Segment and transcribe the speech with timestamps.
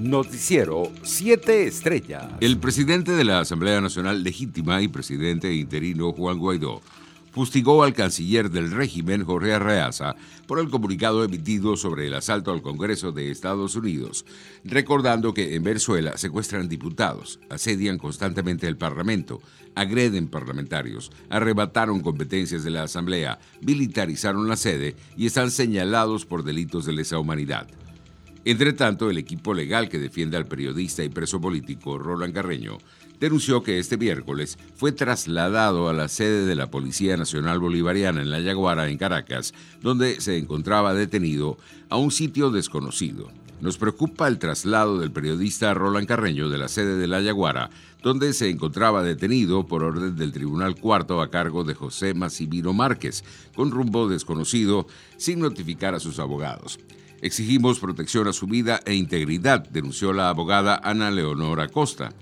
[0.00, 2.24] Noticiero 7 Estrellas.
[2.40, 6.80] El presidente de la Asamblea Nacional Legítima y presidente interino Juan Guaidó
[7.32, 10.16] fustigó al canciller del régimen Jorge Arreaza
[10.46, 14.24] por el comunicado emitido sobre el asalto al Congreso de Estados Unidos,
[14.64, 19.42] recordando que en Venezuela secuestran diputados, asedian constantemente el Parlamento,
[19.74, 26.86] agreden parlamentarios, arrebataron competencias de la Asamblea, militarizaron la sede y están señalados por delitos
[26.86, 27.68] de lesa humanidad.
[28.44, 32.78] Entre tanto, el equipo legal que defiende al periodista y preso político Roland Carreño
[33.20, 38.30] denunció que este miércoles fue trasladado a la sede de la Policía Nacional Bolivariana en
[38.30, 41.58] La Yaguara, en Caracas, donde se encontraba detenido
[41.90, 43.30] a un sitio desconocido.
[43.60, 47.68] Nos preocupa el traslado del periodista Roland Carreño de la sede de La Yaguara,
[48.02, 53.22] donde se encontraba detenido por orden del Tribunal Cuarto a cargo de José Massimino Márquez,
[53.54, 54.86] con rumbo desconocido,
[55.18, 56.80] sin notificar a sus abogados.
[57.20, 62.14] Exigimos protección a su vida e integridad, denunció la abogada Ana Leonora Costa.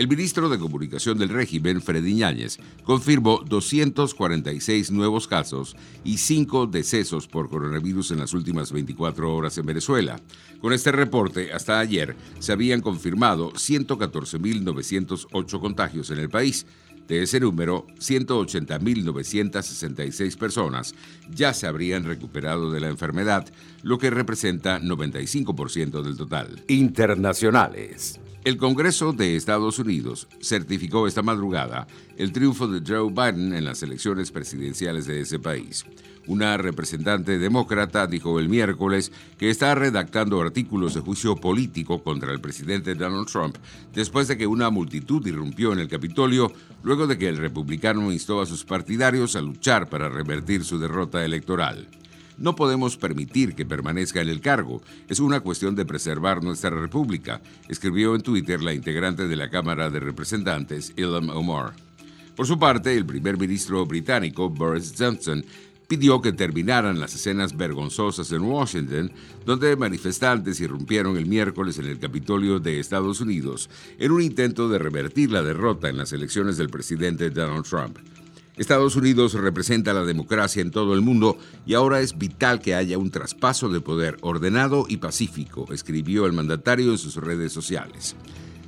[0.00, 7.28] El ministro de Comunicación del régimen, Freddy Ñáñez, confirmó 246 nuevos casos y 5 decesos
[7.28, 10.18] por coronavirus en las últimas 24 horas en Venezuela.
[10.62, 16.64] Con este reporte, hasta ayer se habían confirmado 114.908 contagios en el país.
[17.06, 20.94] De ese número, 180.966 personas
[21.30, 23.52] ya se habrían recuperado de la enfermedad,
[23.82, 26.64] lo que representa 95% del total.
[26.68, 28.18] Internacionales.
[28.42, 33.82] El Congreso de Estados Unidos certificó esta madrugada el triunfo de Joe Biden en las
[33.82, 35.84] elecciones presidenciales de ese país.
[36.26, 42.40] Una representante demócrata dijo el miércoles que está redactando artículos de juicio político contra el
[42.40, 43.56] presidente Donald Trump
[43.92, 46.50] después de que una multitud irrumpió en el Capitolio
[46.82, 51.22] luego de que el republicano instó a sus partidarios a luchar para revertir su derrota
[51.26, 51.88] electoral.
[52.40, 54.80] No podemos permitir que permanezca en el cargo.
[55.08, 59.90] Es una cuestión de preservar nuestra república, escribió en Twitter la integrante de la Cámara
[59.90, 61.74] de Representantes, Ilham Omar.
[62.34, 65.44] Por su parte, el primer ministro británico, Boris Johnson,
[65.86, 69.12] pidió que terminaran las escenas vergonzosas en Washington,
[69.44, 73.68] donde manifestantes irrumpieron el miércoles en el Capitolio de Estados Unidos
[73.98, 77.98] en un intento de revertir la derrota en las elecciones del presidente Donald Trump.
[78.56, 82.98] Estados Unidos representa la democracia en todo el mundo y ahora es vital que haya
[82.98, 88.16] un traspaso de poder ordenado y pacífico, escribió el mandatario en sus redes sociales.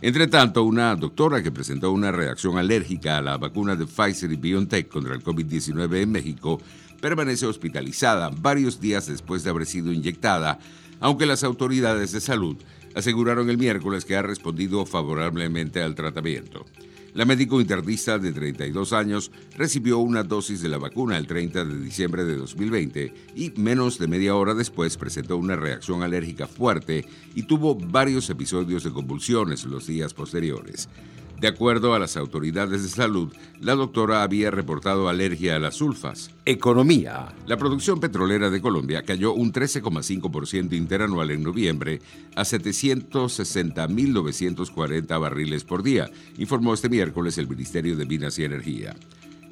[0.00, 4.36] Entre tanto, una doctora que presentó una reacción alérgica a la vacuna de Pfizer y
[4.36, 6.60] BioNTech contra el COVID-19 en México
[7.00, 10.58] permanece hospitalizada varios días después de haber sido inyectada,
[11.00, 12.56] aunque las autoridades de salud
[12.94, 16.64] aseguraron el miércoles que ha respondido favorablemente al tratamiento.
[17.14, 21.78] La médico internista de 32 años recibió una dosis de la vacuna el 30 de
[21.78, 27.44] diciembre de 2020 y menos de media hora después presentó una reacción alérgica fuerte y
[27.44, 30.88] tuvo varios episodios de convulsiones los días posteriores.
[31.40, 36.30] De acuerdo a las autoridades de salud, la doctora había reportado alergia a las sulfas.
[36.44, 37.34] Economía.
[37.46, 42.00] La producción petrolera de Colombia cayó un 13,5% interanual en noviembre
[42.36, 46.08] a 760.940 barriles por día,
[46.38, 48.94] informó este miércoles el Ministerio de Minas y Energía.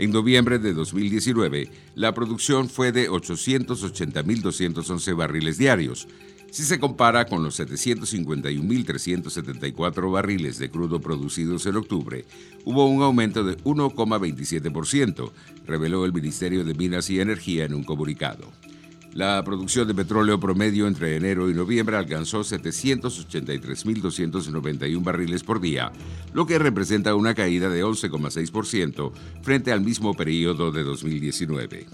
[0.00, 6.08] En noviembre de 2019, la producción fue de 880.211 barriles diarios,
[6.50, 12.24] si se compara con los 751.374 barriles de crudo producidos en octubre,
[12.64, 15.30] hubo un aumento de 1,27%,
[15.66, 18.50] reveló el Ministerio de Minas y Energía en un comunicado.
[19.12, 25.90] La producción de petróleo promedio entre enero y noviembre alcanzó 783.291 barriles por día,
[26.32, 29.10] lo que representa una caída de 11,6%
[29.42, 31.88] frente al mismo periodo de 2019.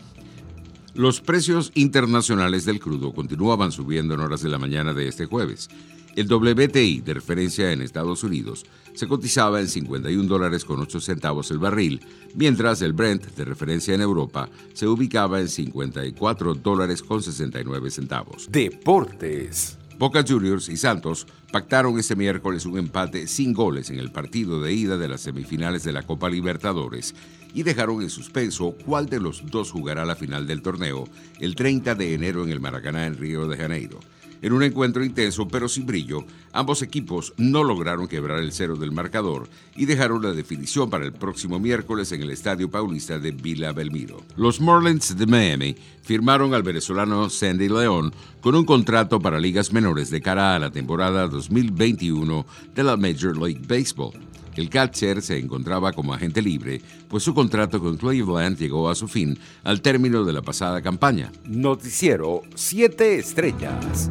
[0.97, 5.69] Los precios internacionales del crudo continuaban subiendo en horas de la mañana de este jueves.
[6.15, 8.65] El WTI de referencia en Estados Unidos
[8.95, 12.01] se cotizaba en 51 dólares con 8 centavos el barril,
[12.35, 18.49] mientras el Brent de referencia en Europa se ubicaba en 54 dólares con 69 centavos.
[18.51, 19.77] Deportes.
[19.99, 24.75] Boca Juniors y Santos pactaron este miércoles un empate sin goles en el partido de
[24.75, 27.15] ida de las semifinales de la Copa Libertadores
[27.55, 31.09] y dejaron en suspenso cuál de los dos jugará la final del torneo
[31.41, 34.01] el 30 de enero en el Maracaná en Río de Janeiro.
[34.47, 38.93] En un encuentro intenso pero sin brillo, ambos equipos no lograron quebrar el cero del
[38.93, 43.73] marcador y dejaron la definición para el próximo miércoles en el Estadio Paulista de Villa
[43.73, 44.23] Belmiro.
[44.37, 50.11] Los Marlins de Miami firmaron al venezolano Sandy León con un contrato para ligas menores
[50.11, 54.13] de cara a la temporada 2021 de la Major League Baseball.
[54.55, 59.09] El catcher se encontraba como agente libre, pues su contrato con Cleveland llegó a su
[59.09, 61.33] fin al término de la pasada campaña.
[61.47, 64.09] Noticiero 7 Estrellas.